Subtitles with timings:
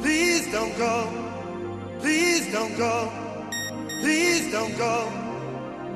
[0.00, 1.08] Please don't go.
[2.00, 3.12] Please don't go.
[4.00, 5.08] Please don't go.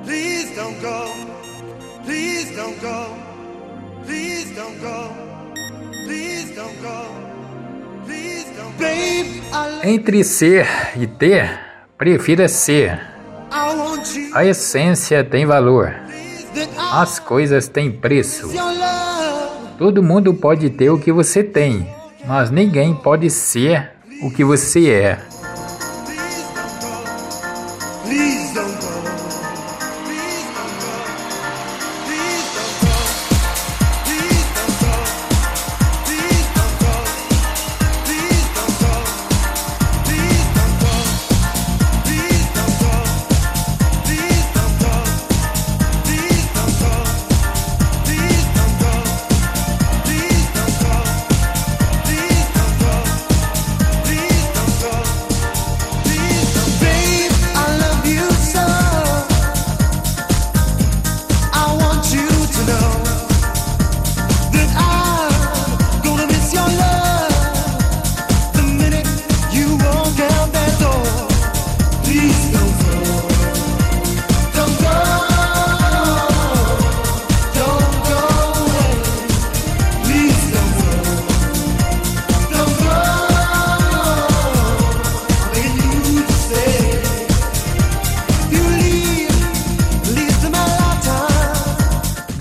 [0.05, 1.07] Please don't go.
[2.05, 3.17] Please don't go.
[4.05, 5.09] Please don't go.
[6.05, 7.07] Please don't go.
[8.05, 9.89] Please don't go.
[9.89, 10.67] Entre ser
[10.97, 11.49] e ter,
[11.97, 13.01] prefira ser.
[14.35, 15.95] A essência tem valor.
[16.93, 18.51] As coisas têm preço.
[19.79, 21.89] Todo mundo pode ter o que você tem,
[22.27, 23.91] mas ninguém pode ser
[24.23, 25.32] o que você é.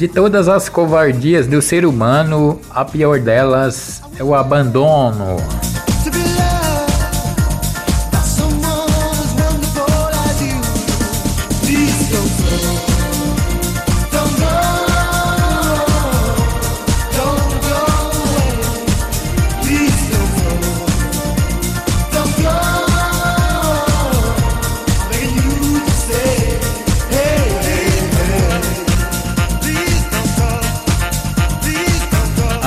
[0.02, 5.38] De todas as covardias do ser humano, a pior delas é o abandono.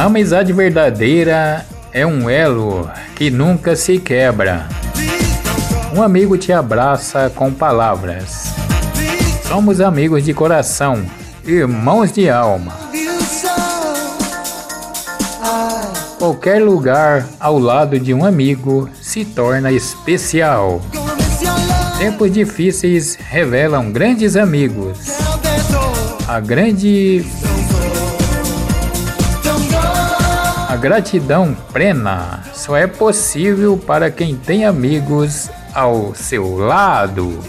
[0.04, 4.68] A amizade verdadeira é um elo que nunca se quebra.
[5.96, 8.52] Um amigo te abraça com palavras.
[9.48, 11.06] Somos amigos de coração,
[11.42, 12.74] irmãos de alma.
[16.18, 20.82] Qualquer lugar ao lado de um amigo se torna especial.
[21.96, 24.98] Tempos difíceis revelam grandes amigos.
[26.28, 27.24] A grande
[30.84, 37.42] gratidão plena só é possível para quem tem amigos ao seu lado.